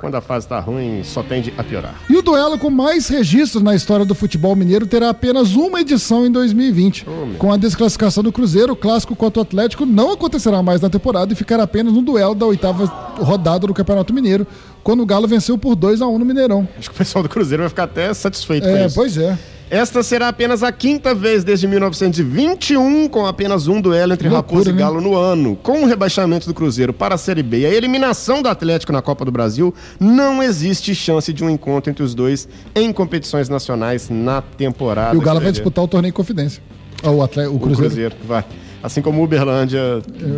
Quando 0.00 0.14
a 0.14 0.20
fase 0.20 0.46
tá 0.46 0.60
ruim, 0.60 1.02
só 1.02 1.22
tende 1.22 1.52
a 1.58 1.64
piorar. 1.64 1.94
E 2.08 2.16
o 2.16 2.22
duelo 2.22 2.56
com 2.58 2.70
mais 2.70 3.08
registros 3.08 3.62
na 3.62 3.74
história 3.74 4.04
do 4.04 4.14
futebol 4.14 4.54
mineiro 4.54 4.86
terá 4.86 5.10
apenas 5.10 5.54
uma 5.54 5.80
edição 5.80 6.24
em 6.26 6.30
2020. 6.30 7.04
com 7.38 7.52
a 7.52 7.56
desclassificação 7.56 8.22
do 8.22 8.32
Cruzeiro, 8.32 8.72
o 8.72 8.76
clássico 8.76 9.16
contra 9.16 9.40
o 9.40 9.42
Atlético 9.42 9.84
não 9.84 10.12
acontecerá 10.12 10.62
mais 10.62 10.80
na 10.80 10.88
temporada 10.88 11.32
e 11.32 11.36
ficará 11.36 11.64
apenas 11.64 11.92
no 11.92 12.02
duelo 12.02 12.34
da 12.34 12.46
oitava 12.46 12.84
rodada 13.18 13.66
do 13.66 13.74
Campeonato 13.74 14.12
Mineiro, 14.14 14.46
quando 14.84 15.02
o 15.02 15.06
Galo 15.06 15.26
venceu 15.26 15.58
por 15.58 15.74
2 15.74 16.00
a 16.00 16.06
1 16.06 16.18
no 16.18 16.24
Mineirão. 16.24 16.68
Acho 16.78 16.88
que 16.90 16.94
o 16.94 16.98
pessoal 16.98 17.22
do 17.22 17.28
Cruzeiro 17.28 17.62
vai 17.64 17.68
ficar 17.68 17.84
até 17.84 18.12
satisfeito 18.14 18.64
com 18.64 18.76
É, 18.76 18.86
isso. 18.86 18.94
pois 18.94 19.16
é. 19.18 19.36
Esta 19.70 20.02
será 20.02 20.28
apenas 20.28 20.62
a 20.62 20.72
quinta 20.72 21.14
vez 21.14 21.44
desde 21.44 21.66
1921, 21.66 23.06
com 23.08 23.26
apenas 23.26 23.68
um 23.68 23.80
duelo 23.80 24.14
entre 24.14 24.26
Loucura, 24.28 24.58
Raposa 24.60 24.70
e? 24.70 24.72
Galo 24.78 25.00
no 25.00 25.14
ano. 25.14 25.56
Com 25.62 25.82
o 25.82 25.86
rebaixamento 25.86 26.46
do 26.46 26.54
Cruzeiro 26.54 26.92
para 26.92 27.14
a 27.16 27.18
Série 27.18 27.42
B 27.42 27.60
e 27.60 27.66
a 27.66 27.70
eliminação 27.74 28.40
do 28.40 28.48
Atlético 28.48 28.92
na 28.92 29.02
Copa 29.02 29.26
do 29.26 29.30
Brasil, 29.30 29.74
não 30.00 30.42
existe 30.42 30.94
chance 30.94 31.32
de 31.34 31.44
um 31.44 31.50
encontro 31.50 31.90
entre 31.90 32.02
os 32.02 32.14
dois 32.14 32.48
em 32.74 32.90
competições 32.92 33.50
nacionais 33.50 34.08
na 34.08 34.40
temporada. 34.40 35.14
E 35.14 35.18
o 35.18 35.20
Galo 35.20 35.40
vai 35.40 35.52
disputar 35.52 35.84
o 35.84 35.88
torneio 35.88 36.14
Confidência. 36.14 36.62
Ah, 37.02 37.10
O, 37.10 37.22
Atlético, 37.22 37.54
o 37.54 37.56
o 37.56 37.60
Cruzeiro. 37.60 37.88
Cruzeiro. 37.90 38.16
vai. 38.26 38.44
Assim 38.82 39.02
como 39.02 39.20
o 39.20 39.24
Uberlândia, 39.24 39.80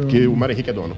que 0.08 0.26
o 0.26 0.34
Mário 0.34 0.54
Henrique 0.54 0.70
é 0.70 0.72
dono. 0.72 0.96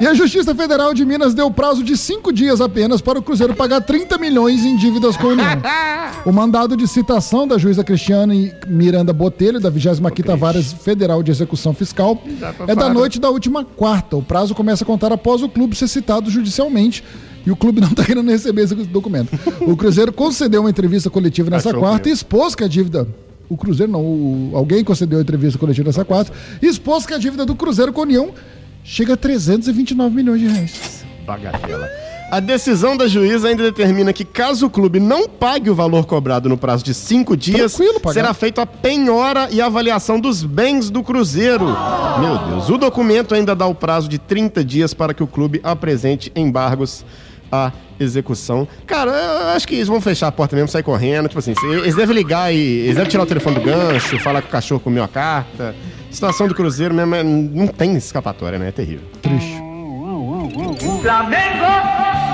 E 0.00 0.06
a 0.06 0.14
Justiça 0.14 0.54
Federal 0.54 0.92
de 0.92 1.04
Minas 1.04 1.32
deu 1.34 1.50
prazo 1.50 1.82
de 1.84 1.96
cinco 1.96 2.32
dias 2.32 2.60
apenas 2.60 3.00
para 3.00 3.18
o 3.18 3.22
Cruzeiro 3.22 3.54
pagar 3.54 3.80
30 3.80 4.18
milhões 4.18 4.64
em 4.64 4.76
dívidas 4.76 5.16
com 5.16 5.28
a 5.28 5.30
União. 5.30 5.46
O 6.24 6.30
mandado 6.30 6.76
de 6.76 6.86
citação 6.86 7.48
da 7.48 7.58
juíza 7.58 7.82
Cristiane 7.82 8.52
Miranda 8.68 9.12
Botelho, 9.12 9.58
da 9.58 9.72
25ª 9.72 10.36
Vara 10.36 10.62
Federal 10.62 11.20
de 11.20 11.32
Execução 11.32 11.74
Fiscal, 11.74 12.22
é 12.68 12.74
da 12.76 12.82
falar. 12.82 12.94
noite 12.94 13.18
da 13.18 13.28
última 13.28 13.64
quarta. 13.64 14.16
O 14.16 14.22
prazo 14.22 14.54
começa 14.54 14.84
a 14.84 14.86
contar 14.86 15.12
após 15.12 15.42
o 15.42 15.48
clube 15.48 15.74
ser 15.74 15.88
citado 15.88 16.30
judicialmente. 16.30 17.02
E 17.44 17.50
o 17.50 17.56
clube 17.56 17.80
não 17.82 17.88
está 17.88 18.04
querendo 18.04 18.30
receber 18.30 18.62
esse 18.62 18.74
documento. 18.74 19.36
O 19.62 19.76
Cruzeiro 19.76 20.12
concedeu 20.12 20.60
uma 20.60 20.70
entrevista 20.70 21.10
coletiva 21.10 21.50
nessa 21.50 21.70
Achou 21.70 21.80
quarta 21.80 22.08
e 22.08 22.12
expôs 22.12 22.54
que 22.54 22.62
a 22.62 22.68
dívida. 22.68 23.08
O 23.48 23.56
Cruzeiro 23.56 23.90
não, 23.90 24.00
o- 24.00 24.50
alguém 24.54 24.84
concedeu 24.84 25.18
a 25.18 25.22
entrevista 25.22 25.58
coletiva 25.58 25.86
nessa 25.88 26.04
quarta 26.04 26.32
e 26.62 26.66
expôs 26.68 27.04
que 27.04 27.14
a 27.14 27.18
dívida 27.18 27.44
do 27.44 27.56
Cruzeiro 27.56 27.92
com 27.92 28.00
a 28.00 28.04
União 28.04 28.30
chega 28.84 29.14
a 29.14 29.16
329 29.16 30.14
milhões 30.14 30.40
de 30.40 30.48
reais. 30.48 31.04
Bagatela. 31.26 31.88
A 32.32 32.40
decisão 32.40 32.96
da 32.96 33.06
juíza 33.06 33.48
ainda 33.48 33.62
determina 33.62 34.10
que, 34.10 34.24
caso 34.24 34.64
o 34.64 34.70
clube 34.70 34.98
não 34.98 35.28
pague 35.28 35.68
o 35.68 35.74
valor 35.74 36.06
cobrado 36.06 36.48
no 36.48 36.56
prazo 36.56 36.82
de 36.82 36.94
cinco 36.94 37.36
dias, 37.36 37.78
será 38.10 38.32
feita 38.32 38.62
a 38.62 38.66
penhora 38.66 39.48
e 39.50 39.60
avaliação 39.60 40.18
dos 40.18 40.42
bens 40.42 40.88
do 40.88 41.02
Cruzeiro. 41.02 41.66
Meu 42.18 42.38
Deus. 42.38 42.70
O 42.70 42.78
documento 42.78 43.34
ainda 43.34 43.54
dá 43.54 43.66
o 43.66 43.74
prazo 43.74 44.08
de 44.08 44.18
30 44.18 44.64
dias 44.64 44.94
para 44.94 45.12
que 45.12 45.22
o 45.22 45.26
clube 45.26 45.60
apresente 45.62 46.32
embargos 46.34 47.04
à 47.52 47.70
execução. 48.00 48.66
Cara, 48.86 49.10
eu 49.10 49.48
acho 49.48 49.68
que 49.68 49.74
eles 49.74 49.88
vão 49.88 50.00
fechar 50.00 50.28
a 50.28 50.32
porta 50.32 50.56
mesmo, 50.56 50.68
sair 50.68 50.82
correndo. 50.82 51.28
Tipo 51.28 51.38
assim, 51.38 51.52
eles 51.62 51.94
devem 51.94 52.16
ligar 52.16 52.50
e. 52.50 52.56
Eles 52.56 52.94
devem 52.94 53.10
tirar 53.10 53.24
o 53.24 53.26
telefone 53.26 53.56
do 53.56 53.60
gancho, 53.60 54.18
falar 54.20 54.40
que 54.40 54.48
o 54.48 54.50
cachorro 54.50 54.80
comeu 54.80 55.04
a 55.04 55.08
carta. 55.08 55.74
A 56.12 56.14
situação 56.14 56.46
do 56.46 56.54
Cruzeiro 56.54 56.92
mesmo 56.94 57.14
é- 57.14 57.24
não 57.24 57.66
tem 57.66 57.96
escapatória, 57.96 58.58
né? 58.58 58.68
É 58.68 58.70
terrível. 58.70 59.06
Triste. 59.22 59.62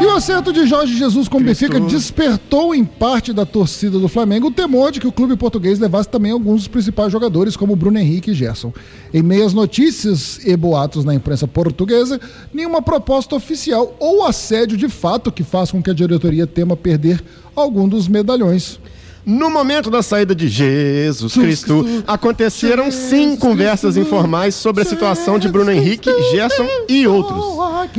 E 0.00 0.04
o 0.04 0.10
acerto 0.16 0.52
de 0.52 0.66
Jorge 0.66 0.96
Jesus 0.96 1.28
com 1.28 1.38
o 1.38 1.40
Benfica 1.40 1.78
despertou 1.78 2.74
em 2.74 2.84
parte 2.84 3.32
da 3.32 3.46
torcida 3.46 3.98
do 4.00 4.08
Flamengo 4.08 4.48
o 4.48 4.50
temor 4.50 4.90
de 4.90 4.98
que 4.98 5.06
o 5.06 5.12
clube 5.12 5.36
português 5.36 5.78
levasse 5.78 6.08
também 6.08 6.32
alguns 6.32 6.62
dos 6.62 6.68
principais 6.68 7.12
jogadores, 7.12 7.56
como 7.56 7.76
Bruno 7.76 7.98
Henrique 8.00 8.32
e 8.32 8.34
Gerson. 8.34 8.72
Em 9.14 9.22
meias 9.22 9.54
notícias 9.54 10.44
e 10.44 10.56
boatos 10.56 11.04
na 11.04 11.14
imprensa 11.14 11.46
portuguesa, 11.46 12.20
nenhuma 12.52 12.82
proposta 12.82 13.36
oficial 13.36 13.94
ou 14.00 14.26
assédio 14.26 14.76
de 14.76 14.88
fato 14.88 15.30
que 15.30 15.44
faça 15.44 15.70
com 15.70 15.80
que 15.82 15.90
a 15.90 15.94
diretoria 15.94 16.48
tema 16.48 16.76
perder 16.76 17.22
algum 17.54 17.88
dos 17.88 18.08
medalhões. 18.08 18.80
No 19.28 19.50
momento 19.50 19.90
da 19.90 20.02
saída 20.02 20.34
de 20.34 20.48
Jesus 20.48 21.34
Cristo, 21.34 21.84
aconteceram 22.06 22.90
sim 22.90 23.36
conversas 23.36 23.94
informais 23.98 24.54
sobre 24.54 24.80
a 24.82 24.86
situação 24.86 25.38
de 25.38 25.48
Bruno 25.48 25.70
Henrique, 25.70 26.08
Gerson 26.30 26.66
e 26.88 27.06
outros. 27.06 27.44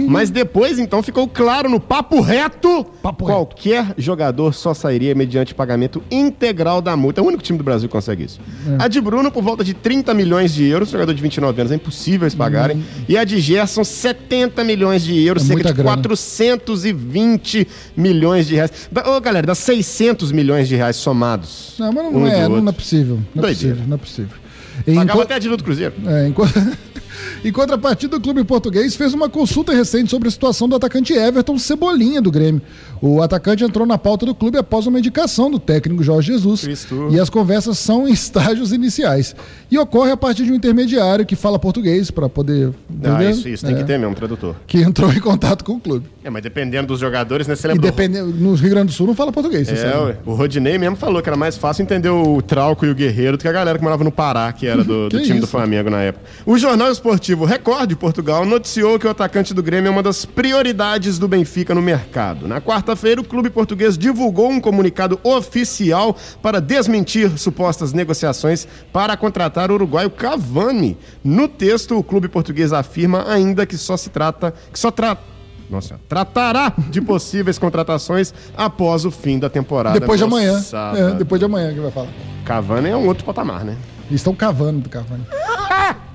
Mas 0.08 0.32
depois, 0.32 0.80
então, 0.80 1.04
ficou 1.04 1.28
claro 1.28 1.70
no 1.70 1.80
papo 1.80 2.20
reto, 2.20 2.84
Papo 3.04 3.26
reto. 3.26 3.38
qualquer 3.38 3.94
jogador 3.96 4.56
só 4.56 4.74
sairia 4.74 5.14
mediante 5.14 5.54
pagamento 5.54 6.02
integral 6.10 6.82
da 6.82 6.98
multa. 6.98 7.22
É 7.22 7.24
o 7.24 7.28
único 7.28 7.44
time 7.44 7.60
do 7.60 7.64
Brasil 7.64 7.88
que 7.88 7.94
consegue 7.94 8.24
isso. 8.24 8.40
É. 8.80 8.84
A 8.86 8.88
de 8.88 9.00
Bruno, 9.00 9.32
por 9.32 9.44
volta 9.44 9.64
de 9.64 9.76
30 9.76 10.12
milhões 10.16 10.52
de 10.52 10.66
euros, 10.66 10.90
jogador 10.90 11.14
de 11.14 11.22
29 11.22 11.62
anos, 11.62 11.72
é 11.72 11.76
impossível 11.76 12.26
eles 12.26 12.34
pagarem. 12.34 12.84
E 13.08 13.16
a 13.16 13.24
de 13.24 13.40
Gerson, 13.40 13.84
70 13.84 14.64
milhões 14.64 15.04
de 15.04 15.24
euros, 15.24 15.44
Hum. 15.44 15.46
É 15.46 15.56
cerca 15.58 15.70
de 15.70 15.74
grana. 15.76 15.90
420 15.98 17.68
milhões 17.96 18.48
de 18.48 18.56
reais. 18.56 18.72
Ô, 19.06 19.22
galera, 19.22 19.46
dá 19.46 19.54
600 19.56 20.32
milhões 20.32 20.68
de 20.68 20.76
reais 20.76 20.96
somados. 21.20 21.76
Não, 21.78 21.92
mas 21.92 22.04
não, 22.06 22.14
Um 22.16 22.28
é, 22.28 22.48
não 22.48 22.70
é 22.70 22.72
possível. 22.72 23.16
Não 23.36 23.44
é 23.44 23.48
Doideira. 23.48 23.76
possível, 23.76 23.88
não 23.88 23.96
é 23.96 23.98
possível. 24.00 24.38
Pagava 24.86 25.04
Enqu- 25.04 25.22
até 25.22 25.36
a 25.36 25.40
dívida 25.40 25.58
do 25.58 25.64
Cruzeiro. 25.64 25.94
É, 26.08 26.32
co- 26.32 26.44
em 27.44 27.52
contrapartida, 27.52 28.18
o 28.18 28.22
clube 28.22 28.44
português 28.44 28.96
fez 28.96 29.14
uma 29.14 29.30
consulta 29.30 29.74
recente 29.74 30.10
sobre 30.10 30.28
a 30.28 30.32
situação 30.32 30.68
do 30.68 30.76
atacante 30.76 31.14
Everton 31.14 31.58
Cebolinha 31.58 32.22
do 32.22 32.32
Grêmio. 32.32 32.62
O 33.02 33.22
atacante 33.22 33.64
entrou 33.64 33.88
na 33.88 33.98
pauta 33.98 34.26
do 34.26 34.36
clube 34.36 34.58
após 34.58 34.86
uma 34.86 35.00
indicação 35.00 35.50
do 35.50 35.58
técnico 35.58 36.04
Jorge 36.04 36.34
Jesus. 36.34 36.62
Cristo. 36.62 37.08
E 37.12 37.20
as 37.20 37.30
conversas 37.30 37.78
são 37.78 38.08
em 38.08 38.12
estágios 38.14 38.74
iniciais. 38.74 39.36
E 39.72 39.78
ocorre 39.78 40.12
a 40.12 40.18
partir 40.18 40.44
de 40.44 40.52
um 40.52 40.56
intermediário 40.56 41.26
que 41.26 41.36
fala 41.36 41.58
português 41.58 42.12
para 42.12 42.28
poder. 42.28 42.72
Ah, 43.04 43.24
isso, 43.24 43.48
isso. 43.48 43.66
Tem 43.66 43.76
É, 43.76 43.78
que 43.80 43.84
ter 43.86 43.98
mesmo, 43.98 44.16
tradutor. 44.16 44.56
Que 44.68 44.80
entrou 44.82 45.12
em 45.14 45.20
contato 45.20 45.64
com 45.64 45.74
o 45.74 45.80
clube. 45.80 46.06
É, 46.24 46.30
mas 46.30 46.44
dependendo 46.44 46.88
dos 46.88 47.00
jogadores, 47.00 47.48
né? 47.48 47.56
Você 47.56 47.68
E 47.68 47.72
lembra? 47.72 47.90
depende, 47.90 48.20
no 48.22 48.54
Rio 48.56 48.70
Grande 48.70 48.88
do 48.88 48.92
Sul 48.92 49.08
não 49.08 49.16
fala 49.16 49.32
português, 49.32 49.70
É, 49.70 50.18
o 50.26 50.34
Rodinei 50.34 50.78
mesmo 50.78 50.96
falou 50.98 51.22
que 51.22 51.30
era 51.30 51.38
mais 51.38 51.56
fácil 51.58 51.84
entender 51.84 52.10
o 52.10 52.42
Trauco 52.42 52.86
e 52.86 52.90
o 52.90 52.96
Guerreiro 52.96 53.38
do 53.38 53.42
que 53.42 53.48
a 53.48 53.52
galera 53.52 53.78
que 53.78 53.84
morava 53.84 54.04
no 54.04 54.12
Pará, 54.12 54.52
que 54.52 54.68
era 54.68 54.84
do, 54.84 55.08
do 55.08 55.20
time 55.22 55.40
do 55.40 55.44
isso? 55.44 55.48
Flamengo 55.48 55.90
na 55.90 56.02
época. 56.02 56.26
O 56.46 56.58
jornal 56.58 56.90
esportivo 57.00 57.46
Record 57.46 57.88
de 57.88 57.96
Portugal 57.96 58.46
noticiou 58.46 59.00
que 59.00 59.08
o 59.08 59.10
atacante 59.10 59.54
do 59.54 59.64
Grêmio 59.64 59.88
é 59.88 59.92
uma 59.92 60.04
das 60.04 60.26
prioridades 60.26 61.18
do 61.18 61.30
Benfica 61.30 61.74
no 61.74 61.82
mercado. 61.82 62.46
Na 62.46 62.60
quarta-feira, 62.60 63.22
o 63.22 63.24
clube 63.24 63.50
português 63.50 63.98
divulgou 63.98 64.50
um 64.50 64.60
comunicado 64.60 65.18
oficial 65.24 66.16
para 66.42 66.60
desmentir 66.60 67.38
supostas 67.40 67.94
negociações 67.94 68.68
para 68.92 69.16
contratar 69.16 69.72
o 69.72 69.76
uruguaio 69.76 70.10
Cavani. 70.10 70.98
No 71.24 71.48
texto, 71.48 71.98
o 71.98 72.04
clube 72.04 72.28
português 72.28 72.74
afirma 72.74 73.32
ainda 73.32 73.66
que 73.66 73.78
só 73.78 73.96
se 73.96 74.10
trata, 74.10 74.54
que 74.72 74.78
só 74.78 74.92
trata 74.92 75.22
nossa, 75.70 76.00
tratará 76.10 76.74
de 76.90 77.00
possíveis 77.00 77.58
contratações 77.58 78.34
após 78.58 79.06
o 79.06 79.12
fim 79.12 79.40
da 79.40 79.50
temporada. 79.50 79.98
Depois 79.98 80.20
de 80.20 80.26
amanhã. 80.26 80.60
É, 80.96 81.14
depois 81.14 81.40
de 81.40 81.46
amanhã 81.46 81.74
que 81.74 81.80
vai 81.80 81.92
falar. 81.92 82.10
Cavani 82.44 82.90
é 82.90 82.98
um 82.98 83.08
outro 83.08 83.24
patamar, 83.24 83.64
né? 83.64 83.78
Eles 84.10 84.20
estão 84.20 84.34
cavando 84.34 84.82
do 84.82 84.90
Cavani. 84.90 85.24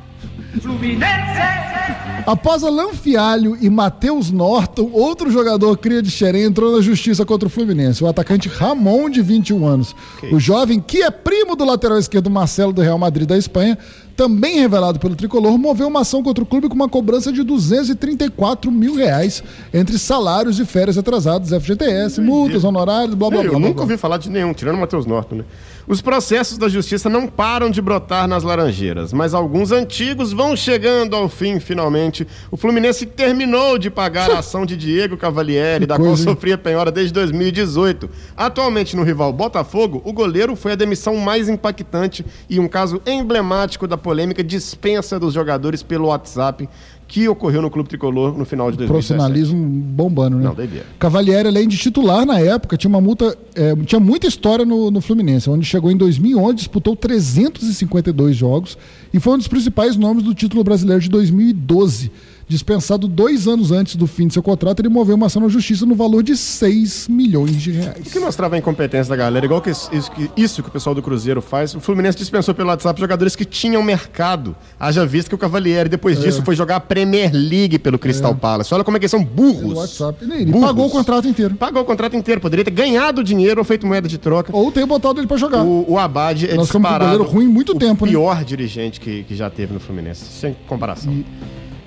Após 2.27 2.65
Alan 2.65 2.93
Fialho 2.95 3.57
e 3.61 3.69
Matheus 3.69 4.31
Norton, 4.31 4.89
outro 4.93 5.31
jogador 5.31 5.77
cria 5.77 6.01
de 6.01 6.11
Xerém 6.11 6.45
entrou 6.45 6.75
na 6.75 6.81
justiça 6.81 7.25
contra 7.25 7.47
o 7.47 7.51
Fluminense, 7.51 8.03
o 8.03 8.07
atacante 8.07 8.49
Ramon, 8.49 9.11
de 9.11 9.21
21 9.21 9.67
anos. 9.67 9.95
O 10.33 10.41
jovem, 10.41 10.81
que 10.81 11.03
é 11.03 11.11
primo 11.11 11.55
do 11.55 11.65
lateral 11.65 11.99
esquerdo 11.99 12.31
Marcelo 12.31 12.73
do 12.73 12.81
Real 12.81 12.99
Madrid 12.99 13.29
da 13.29 13.37
Espanha, 13.37 13.77
também 14.17 14.59
revelado 14.61 14.99
pelo 14.99 15.15
Tricolor, 15.15 15.59
moveu 15.59 15.89
uma 15.89 16.01
ação 16.01 16.23
contra 16.23 16.43
o 16.43 16.47
clube 16.47 16.69
com 16.69 16.75
uma 16.75 16.89
cobrança 16.89 17.33
de 17.33 17.43
234 17.43 18.71
mil 18.71 18.95
reais 18.95 19.43
entre 19.73 19.99
salários 19.99 20.59
e 20.59 20.65
férias 20.65 20.97
atrasados, 20.97 21.51
FGTS, 21.51 22.21
multas, 22.21 22.65
honorários, 22.65 23.15
blá 23.15 23.29
blá 23.29 23.41
blá. 23.41 23.47
Eu 23.47 23.51
blá, 23.51 23.61
nunca 23.61 23.75
blá. 23.75 23.83
ouvi 23.83 23.97
falar 23.97 24.17
de 24.17 24.31
nenhum, 24.31 24.55
tirando 24.55 24.77
o 24.77 24.81
Matheus 24.81 25.05
Norton, 25.05 25.37
né? 25.37 25.45
Os 25.87 26.01
processos 26.01 26.57
da 26.57 26.67
justiça 26.67 27.11
não 27.11 27.27
param 27.27 27.71
de 27.71 27.83
brotar 27.83 28.27
nas 28.27 28.43
Laranjeiras, 28.43 29.13
mas 29.13 29.35
alguns 29.35 29.71
antigos 29.71 30.33
vão 30.33 30.57
chegando 30.57 31.15
ao 31.15 31.29
fim, 31.29 31.61
finalmente. 31.61 32.27
O 32.51 32.57
Fluminense 32.57 33.05
terminou 33.05 33.77
de 33.77 33.91
pagar 33.91 34.31
a 34.31 34.39
ação 34.39 34.65
de 34.65 34.79
Diego 34.79 35.17
Cavalieri, 35.19 35.85
da 35.85 35.99
qual 35.99 36.17
sofria 36.17 36.57
penhora 36.57 36.91
desde 36.91 37.13
2018. 37.13 38.09
Atualmente 38.35 38.97
no 38.97 39.03
rival 39.03 39.31
Botafogo, 39.31 40.01
o 40.07 40.13
goleiro 40.13 40.57
foi 40.57 40.73
a 40.73 40.77
demissão 40.77 41.17
mais 41.17 41.51
impactante 41.51 42.25
e 42.49 42.59
um 42.59 42.67
caso 42.67 43.03
emblemático 43.05 43.87
da 43.87 43.99
polêmica 43.99 44.43
dispensa 44.43 45.21
dos 45.21 45.35
jogadores 45.35 45.83
pelo 45.83 46.09
WhatsApp 46.09 46.67
que 47.15 47.29
ocorreu 47.29 47.63
no 47.63 47.71
Clube 47.71 47.89
Tricolor 47.89 48.37
no 48.37 48.45
final 48.45 48.73
de 48.73 48.77
2017. 48.77 48.89
Profissionalismo 48.89 49.65
bombando, 49.65 50.37
né? 50.37 50.47
Não, 50.47 50.53
doideira. 50.53 50.85
Cavalieri, 50.99 51.47
além 51.47 51.69
de 51.69 51.77
titular 51.77 52.27
na 52.27 52.41
época, 52.41 52.77
tinha 52.77 52.89
uma 52.89 53.01
multa, 53.01 53.39
é, 53.55 53.73
tinha 53.87 54.01
muita 54.01 54.27
história 54.27 54.65
no, 54.65 54.91
no 54.91 55.01
Fluminense, 55.01 55.49
onde 55.49 55.65
chegou 55.65 55.93
em 55.93 55.97
2011, 55.97 56.57
disputou 56.57 56.97
352 56.97 58.35
jogos 58.35 58.77
e 59.13 59.21
foi 59.21 59.35
um 59.35 59.39
dos 59.39 59.47
principais 59.47 59.97
nomes 59.97 60.25
do 60.25 60.35
título 60.35 60.65
brasileiro 60.65 61.01
de 61.01 61.09
2012. 61.09 62.11
Dispensado 62.49 63.09
dois 63.09 63.49
anos 63.49 63.73
antes 63.73 63.97
do 63.97 64.07
fim 64.07 64.27
de 64.27 64.35
seu 64.35 64.43
contrato, 64.43 64.81
ele 64.81 64.89
moveu 64.89 65.17
uma 65.17 65.27
ação 65.27 65.41
na 65.43 65.49
justiça 65.49 65.87
no 65.87 65.95
valor 65.95 66.23
de 66.23 66.37
6 66.37 67.09
milhões 67.09 67.61
de 67.61 67.71
O 67.71 67.75
reais. 67.75 68.13
que 68.13 68.19
mostrava 68.21 68.55
a 68.57 68.59
incompetência 68.59 69.09
da 69.11 69.17
galera, 69.17 69.45
igual 69.47 69.61
que 69.63 69.71
isso, 69.71 69.91
que 70.15 70.31
isso 70.37 70.63
que 70.63 70.69
o 70.69 70.73
pessoal 70.73 70.95
do 70.95 71.03
Cruzeiro 71.03 71.41
faz, 71.41 71.75
o 71.75 71.81
Fluminense 71.81 72.19
dispensou 72.19 72.55
pelo 72.55 72.69
WhatsApp 72.69 72.99
jogadores 73.01 73.35
que 73.35 73.45
tinham 73.45 73.83
mercado. 73.83 74.55
Haja 74.79 75.07
visto 75.07 75.29
que 75.29 75.35
o 75.35 75.39
Cavalieri, 75.39 75.89
depois 75.89 76.21
disso, 76.21 76.43
foi 76.43 76.55
jogar 76.55 76.77
a 76.77 76.81
Premier 76.81 77.31
League 77.33 77.79
pelo 77.79 77.99
Crystal 77.99 78.35
Palace. 78.35 78.73
Olha 78.75 78.85
como 78.85 78.97
é 78.97 79.01
que 79.01 79.05
eles 79.05 79.11
são 79.11 79.25
burros. 79.25 79.75
WhatsApp. 79.79 80.25
Ele 80.25 80.45
Burros. 80.47 80.67
pagou 80.67 80.87
o 80.87 80.91
contrato 80.91 81.27
inteiro. 81.29 81.55
Pagou 81.55 81.83
o 81.83 81.85
contrato 81.85 82.15
inteiro. 82.17 82.41
Poderia 82.41 82.65
ter 82.65 82.71
ganhado 82.71 83.25
dinheiro 83.25 83.61
ou 83.61 83.65
feito 83.65 83.87
moeda 83.87 84.07
de 84.07 84.19
troca. 84.19 84.55
Ou 84.55 84.71
ter 84.71 84.85
botado 84.87 85.19
ele 85.21 85.27
pra 85.27 85.37
jogar. 85.37 85.63
O, 85.65 85.93
o 85.93 85.99
Abad 85.99 86.45
é 86.45 86.55
Nós 86.55 86.67
ficamos 86.67 86.71
com 86.71 86.79
um 86.79 86.81
disparado 86.83 87.05
goleiro 87.19 87.25
ruim 87.33 87.47
muito 87.49 87.73
o 87.73 87.79
tempo, 87.79 88.05
né? 88.05 88.13
pior 88.13 88.45
dirigente 88.45 89.01
que, 89.01 89.23
que 89.25 89.35
já 89.35 89.49
teve 89.49 89.73
no 89.73 89.81
Fluminense, 89.81 90.25
sem 90.27 90.55
comparação. 90.67 91.25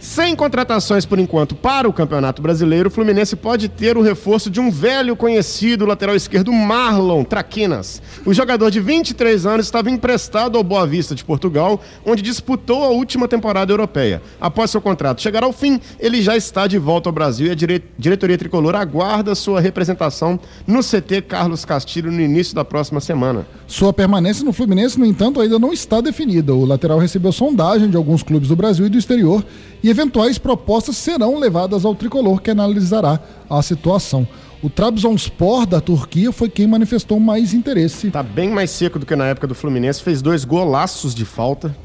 Sem 0.07 0.35
contratações 0.37 1.05
por 1.05 1.19
enquanto 1.19 1.53
para 1.53 1.87
o 1.87 1.91
Campeonato 1.91 2.41
Brasileiro, 2.41 2.87
o 2.87 2.91
Fluminense 2.91 3.35
pode 3.35 3.67
ter 3.67 3.97
o 3.97 4.01
reforço 4.01 4.49
de 4.49 4.59
um 4.59 4.71
velho 4.71 5.17
conhecido 5.17 5.85
lateral 5.85 6.15
esquerdo, 6.15 6.51
Marlon 6.51 7.25
Traquinas. 7.25 8.01
O 8.25 8.33
jogador 8.33 8.71
de 8.71 8.79
23 8.79 9.45
anos 9.45 9.65
estava 9.65 9.91
emprestado 9.91 10.57
ao 10.57 10.63
Boa 10.63 10.87
Vista 10.87 11.13
de 11.13 11.25
Portugal, 11.25 11.81
onde 12.05 12.21
disputou 12.23 12.85
a 12.85 12.87
última 12.87 13.27
temporada 13.27 13.71
europeia. 13.71 14.21
Após 14.39 14.71
seu 14.71 14.79
contrato 14.81 15.21
chegar 15.21 15.43
ao 15.43 15.51
fim, 15.51 15.79
ele 15.99 16.21
já 16.21 16.37
está 16.37 16.67
de 16.67 16.79
volta 16.79 17.09
ao 17.09 17.13
Brasil 17.13 17.47
e 17.47 17.51
a 17.51 17.55
dire- 17.55 17.83
diretoria 17.99 18.37
tricolor 18.37 18.75
aguarda 18.75 19.35
sua 19.35 19.59
representação 19.59 20.39
no 20.65 20.79
CT 20.81 21.21
Carlos 21.27 21.65
Castilho 21.65 22.11
no 22.11 22.21
início 22.21 22.55
da 22.55 22.63
próxima 22.63 23.01
semana. 23.01 23.45
Sua 23.67 23.91
permanência 23.91 24.43
no 24.45 24.53
Fluminense, 24.53 24.97
no 24.97 25.05
entanto, 25.05 25.41
ainda 25.41 25.59
não 25.59 25.73
está 25.73 25.99
definida. 25.99 26.55
O 26.55 26.63
lateral 26.65 26.97
recebeu 26.97 27.33
sondagem 27.33 27.89
de 27.89 27.97
alguns 27.97 28.23
clubes 28.23 28.47
do 28.47 28.55
Brasil 28.55 28.85
e 28.85 28.89
do 28.89 28.97
exterior 28.97 29.45
e 29.87 29.89
eventuais 29.89 30.37
propostas 30.37 30.97
serão 30.97 31.39
levadas 31.39 31.85
ao 31.85 31.95
tricolor 31.95 32.41
que 32.41 32.51
analisará 32.51 33.19
a 33.49 33.61
situação. 33.61 34.27
O 34.61 34.69
Trabzonspor 34.69 35.65
da 35.65 35.79
Turquia 35.79 36.31
foi 36.31 36.49
quem 36.49 36.67
manifestou 36.67 37.19
mais 37.19 37.53
interesse. 37.53 38.09
Tá 38.11 38.21
bem 38.23 38.49
mais 38.49 38.69
seco 38.71 38.99
do 38.99 39.05
que 39.05 39.15
na 39.15 39.25
época 39.27 39.47
do 39.47 39.55
Fluminense. 39.55 40.01
Fez 40.01 40.21
dois 40.21 40.43
golaços 40.43 41.13
de 41.15 41.23
falta. 41.23 41.75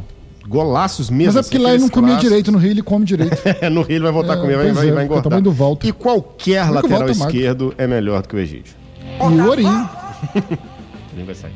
Golaços 0.49 1.09
mesmo. 1.09 1.27
Mas 1.27 1.37
é 1.37 1.41
assim, 1.41 1.51
porque 1.51 1.63
lá 1.63 1.71
ele 1.75 1.83
não 1.83 1.89
comia 1.89 2.09
clássicos. 2.15 2.29
direito, 2.31 2.51
no 2.51 2.59
Rio 2.59 2.71
ele 2.73 2.83
come 2.83 3.05
direito. 3.05 3.37
É, 3.61 3.71
no 3.71 3.83
Rio 3.83 3.97
ele 3.97 4.03
vai 4.05 4.13
voltar 4.13 4.33
É, 4.33 4.37
a 4.37 4.41
comer, 4.41 4.57
vai, 4.57 4.73
vai, 4.73 4.89
é, 4.89 4.93
vai 4.93 5.03
o 5.03 5.07
engordar. 5.07 5.41
do 5.41 5.53
Walter. 5.53 5.87
E 5.87 5.93
qualquer 5.93 6.63
Porque 6.67 6.71
o 6.71 6.75
lateral 6.75 7.09
é 7.09 7.15
magro. 7.15 7.37
esquerdo 7.37 7.75
é 7.79 7.87
melhor 7.87 8.23
do 8.23 8.29
que 8.29 8.35
o 8.35 8.39
Egídio. 8.41 8.75
e 9.21 9.23
o 9.41 9.47
Ourinho. 9.47 9.89
Nem 11.15 11.25
vai 11.25 11.35
sair. 11.37 11.53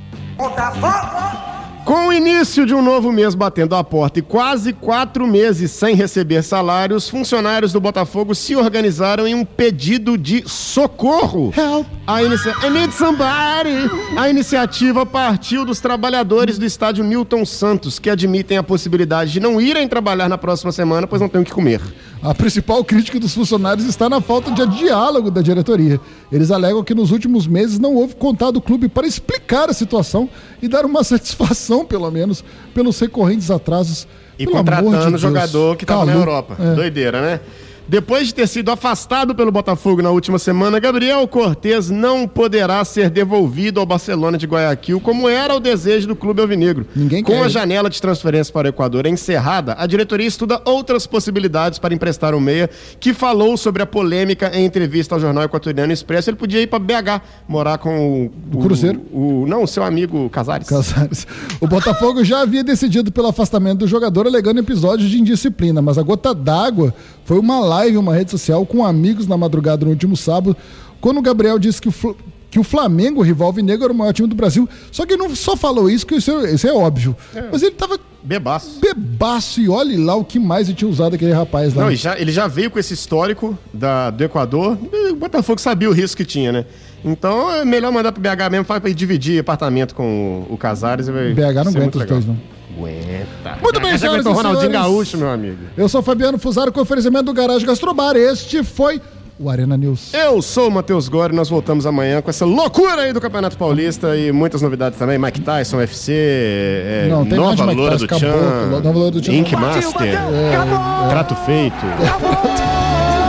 Com 1.86 2.08
o 2.08 2.12
início 2.12 2.66
de 2.66 2.74
um 2.74 2.82
novo 2.82 3.12
mês 3.12 3.36
batendo 3.36 3.76
a 3.76 3.84
porta 3.84 4.18
e 4.18 4.22
quase 4.22 4.72
quatro 4.72 5.24
meses 5.24 5.70
sem 5.70 5.94
receber 5.94 6.42
salários, 6.42 7.08
funcionários 7.08 7.72
do 7.72 7.80
Botafogo 7.80 8.34
se 8.34 8.56
organizaram 8.56 9.24
em 9.24 9.36
um 9.36 9.44
pedido 9.44 10.18
de 10.18 10.42
socorro. 10.48 11.54
Help. 11.56 11.86
A 12.04 12.24
inicia... 12.24 12.56
I 12.64 12.70
need 12.70 12.92
somebody! 12.92 13.88
A 14.16 14.28
iniciativa 14.28 15.06
partiu 15.06 15.64
dos 15.64 15.78
trabalhadores 15.78 16.58
do 16.58 16.64
estádio 16.64 17.04
Newton 17.04 17.44
Santos, 17.44 18.00
que 18.00 18.10
admitem 18.10 18.58
a 18.58 18.64
possibilidade 18.64 19.30
de 19.30 19.38
não 19.38 19.60
irem 19.60 19.86
trabalhar 19.86 20.28
na 20.28 20.36
próxima 20.36 20.72
semana, 20.72 21.06
pois 21.06 21.22
não 21.22 21.28
têm 21.28 21.42
o 21.42 21.44
que 21.44 21.52
comer. 21.52 21.80
A 22.22 22.34
principal 22.34 22.82
crítica 22.84 23.20
dos 23.20 23.34
funcionários 23.34 23.86
está 23.86 24.08
na 24.08 24.20
falta 24.20 24.50
de 24.50 24.66
diálogo 24.78 25.30
da 25.30 25.42
diretoria. 25.42 26.00
Eles 26.32 26.50
alegam 26.50 26.82
que 26.82 26.94
nos 26.94 27.10
últimos 27.12 27.46
meses 27.46 27.78
não 27.78 27.94
houve 27.94 28.14
contato 28.16 28.52
do 28.54 28.60
clube 28.60 28.88
para 28.88 29.06
explicar 29.06 29.68
a 29.68 29.72
situação 29.72 30.28
e 30.60 30.66
dar 30.66 30.84
uma 30.84 31.02
satisfação, 31.04 31.84
pelo 31.84 32.10
menos, 32.10 32.42
pelos 32.74 32.98
recorrentes 32.98 33.50
atrasos. 33.50 34.08
E 34.38 34.44
Pelo 34.44 34.56
de 34.56 34.70
contratando 34.70 35.08
Deus. 35.10 35.20
jogador 35.20 35.76
que 35.76 35.84
estava 35.84 36.04
na. 36.04 36.12
Europa. 36.12 36.56
É. 36.60 36.74
Doideira, 36.74 37.22
né? 37.22 37.40
Depois 37.88 38.26
de 38.26 38.34
ter 38.34 38.48
sido 38.48 38.70
afastado 38.70 39.32
pelo 39.32 39.52
Botafogo 39.52 40.02
na 40.02 40.10
última 40.10 40.40
semana, 40.40 40.80
Gabriel 40.80 41.26
Cortes 41.28 41.88
não 41.88 42.26
poderá 42.26 42.84
ser 42.84 43.08
devolvido 43.08 43.78
ao 43.78 43.86
Barcelona 43.86 44.36
de 44.36 44.44
Guayaquil, 44.44 45.00
como 45.00 45.28
era 45.28 45.54
o 45.54 45.60
desejo 45.60 46.08
do 46.08 46.16
clube 46.16 46.40
alvinegro. 46.40 46.84
Ninguém 46.96 47.22
Com 47.22 47.32
quer. 47.32 47.44
a 47.44 47.48
janela 47.48 47.88
de 47.88 48.02
transferência 48.02 48.52
para 48.52 48.66
o 48.66 48.70
Equador 48.70 49.06
encerrada, 49.06 49.76
a 49.78 49.86
diretoria 49.86 50.26
estuda 50.26 50.60
outras 50.64 51.06
possibilidades 51.06 51.78
para 51.78 51.94
emprestar 51.94 52.34
o 52.34 52.40
meia, 52.40 52.68
que 52.98 53.14
falou 53.14 53.56
sobre 53.56 53.82
a 53.82 53.86
polêmica 53.86 54.50
em 54.52 54.64
entrevista 54.64 55.14
ao 55.14 55.20
jornal 55.20 55.44
equatoriano 55.44 55.92
Expresso. 55.92 56.30
Ele 56.30 56.36
podia 56.36 56.60
ir 56.60 56.66
para 56.66 56.80
BH, 56.80 57.22
morar 57.46 57.78
com 57.78 58.30
o, 58.52 58.58
O 58.58 58.62
Cruzeiro? 58.62 59.00
O, 59.12 59.44
não, 59.46 59.62
o 59.62 59.66
seu 59.68 59.84
amigo 59.84 60.28
Casares. 60.30 60.68
Casares. 60.68 61.26
O 61.60 61.68
Botafogo 61.68 62.24
já 62.24 62.40
havia 62.40 62.64
decidido 62.64 63.12
pelo 63.12 63.28
afastamento 63.28 63.78
do 63.78 63.86
jogador 63.86 64.26
alegando 64.26 64.58
episódios 64.58 65.08
de 65.08 65.20
indisciplina, 65.20 65.80
mas 65.80 65.98
a 65.98 66.02
gota 66.02 66.34
d'água 66.34 66.92
foi 67.26 67.38
uma 67.38 67.60
live, 67.60 67.98
uma 67.98 68.14
rede 68.14 68.30
social 68.30 68.64
com 68.64 68.82
amigos 68.86 69.26
na 69.26 69.36
madrugada 69.36 69.84
no 69.84 69.90
último 69.90 70.16
sábado, 70.16 70.56
quando 71.00 71.18
o 71.18 71.22
Gabriel 71.22 71.58
disse 71.58 71.82
que 71.82 71.88
o, 71.88 71.92
Fl- 71.92 72.12
que 72.50 72.58
o 72.58 72.62
Flamengo, 72.64 73.20
o 73.20 73.22
rival 73.22 73.52
negro, 73.52 73.84
era 73.84 73.92
o 73.92 73.96
maior 73.96 74.12
time 74.14 74.26
do 74.28 74.34
Brasil. 74.34 74.66
Só 74.90 75.04
que 75.04 75.12
ele 75.12 75.22
não 75.22 75.34
só 75.36 75.54
falou 75.56 75.90
isso, 75.90 76.06
que 76.06 76.14
isso 76.14 76.30
é, 76.30 76.54
isso 76.54 76.66
é 76.66 76.72
óbvio. 76.72 77.14
Mas 77.52 77.62
ele 77.62 77.72
tava 77.72 77.98
Bebaço. 78.22 78.80
bebaço 78.80 79.60
e 79.60 79.68
olhe 79.68 79.96
lá 79.96 80.14
o 80.16 80.24
que 80.24 80.38
mais 80.38 80.66
ele 80.68 80.76
tinha 80.76 80.90
usado 80.90 81.14
aquele 81.14 81.32
rapaz 81.32 81.74
lá. 81.74 81.84
Não, 81.84 81.92
e 81.92 81.96
já- 81.96 82.18
ele 82.18 82.32
já 82.32 82.46
veio 82.48 82.70
com 82.70 82.78
esse 82.78 82.94
histórico 82.94 83.56
da, 83.72 84.10
do 84.10 84.24
Equador. 84.24 84.78
O 85.10 85.16
Botafogo 85.16 85.60
sabia 85.60 85.88
o 85.88 85.92
risco 85.92 86.16
que 86.16 86.24
tinha, 86.24 86.50
né? 86.50 86.64
Então 87.04 87.52
é 87.52 87.64
melhor 87.64 87.92
mandar 87.92 88.10
pro 88.10 88.20
BH 88.20 88.50
mesmo, 88.50 88.64
faz 88.64 88.80
pra 88.80 88.88
ele 88.88 88.98
dividir 88.98 89.38
apartamento 89.38 89.94
com 89.94 90.44
o, 90.50 90.54
o 90.54 90.56
Casares. 90.56 91.06
e 91.08 91.12
BH 91.12 91.64
não 91.64 91.72
aguenta 91.72 91.98
os 91.98 92.04
dois, 92.04 92.26
não. 92.26 92.36
Aguenta. 92.76 93.58
Muito 93.62 93.80
bem, 93.80 93.96
senhoras 93.96 94.24
e 94.24 94.28
Ronaldinho 94.28 94.70
senhores. 94.70 94.72
Gaúcho, 94.90 95.18
meu 95.18 95.30
amigo. 95.30 95.58
Eu 95.76 95.88
sou 95.88 96.02
Fabiano 96.02 96.38
Fusaro 96.38 96.70
com 96.70 96.80
oferecimento 96.80 97.24
do 97.24 97.32
Garagem 97.32 97.66
Gastrobar. 97.66 98.16
Este 98.16 98.62
foi 98.62 99.00
o 99.38 99.48
Arena 99.50 99.76
News. 99.76 100.12
Eu 100.14 100.40
sou 100.42 100.68
o 100.68 100.70
Matheus 100.70 101.08
Gore 101.08 101.34
nós 101.34 101.48
voltamos 101.48 101.86
amanhã 101.86 102.20
com 102.22 102.30
essa 102.30 102.44
loucura 102.44 103.02
aí 103.02 103.12
do 103.12 103.20
Campeonato 103.20 103.56
Paulista 103.56 104.16
e 104.16 104.30
muitas 104.32 104.60
novidades 104.62 104.98
também. 104.98 105.18
Mike 105.18 105.40
Tyson, 105.40 105.78
UFC, 105.78 106.12
é, 106.12 107.06
Não, 107.10 107.24
tem 107.24 107.38
Nova 107.38 107.64
Loura 107.72 107.96
do 107.96 108.04
acabou. 108.04 108.20
Chan, 108.30 108.66
Nova 108.82 108.90
Loura 108.98 109.10
do 109.10 109.24
Chan. 109.24 109.32
Ink 109.32 109.56
Master, 109.56 110.06
É. 110.08 111.08
Trato 111.10 111.34
Feito, 111.34 111.76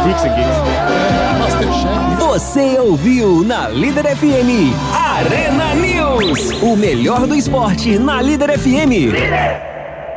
Freaks 0.03 0.23
and 0.23 0.35
Geeks. 0.35 0.57
Masterchef. 1.39 2.16
Você 2.37 2.77
ouviu 2.77 3.43
na 3.43 3.67
Líder 3.67 4.15
FM 4.15 4.71
Arena 4.93 5.73
News. 5.73 6.51
O 6.61 6.75
melhor 6.75 7.25
do 7.25 7.33
esporte 7.33 7.97
na 7.97 8.21
Líder 8.21 8.59
FM. 8.59 9.76